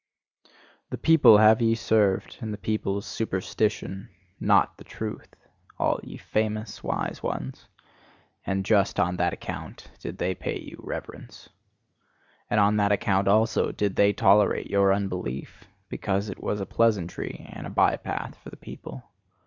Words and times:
The 0.89 0.97
people 0.97 1.37
have 1.37 1.61
ye 1.61 1.75
served 1.75 2.39
and 2.41 2.51
the 2.51 2.57
people's 2.57 3.05
superstition 3.05 4.09
NOT 4.39 4.75
the 4.79 4.83
truth! 4.83 5.35
all 5.77 5.99
ye 6.01 6.17
famous 6.17 6.83
wise 6.83 7.21
ones! 7.21 7.67
And 8.43 8.65
just 8.65 8.99
on 8.99 9.17
that 9.17 9.31
account 9.31 9.91
did 9.99 10.17
they 10.17 10.33
pay 10.33 10.59
you 10.59 10.77
reverence. 10.79 11.49
And 12.49 12.59
on 12.59 12.77
that 12.77 12.91
account 12.91 13.27
also 13.27 13.71
did 13.71 13.95
they 13.95 14.11
tolerate 14.11 14.71
your 14.71 14.91
unbelief, 14.91 15.65
because 15.87 16.29
it 16.29 16.41
was 16.41 16.59
a 16.59 16.65
pleasantry 16.65 17.45
and 17.53 17.67
a 17.67 17.69
by 17.69 17.95
path 17.95 18.35
for 18.41 18.49
the 18.49 18.57
people. 18.57 19.03